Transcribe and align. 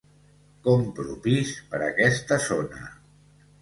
Compro 0.67 1.19
pis 1.27 1.53
per 1.69 1.85
aquesta 1.91 2.43
zona. 2.51 2.95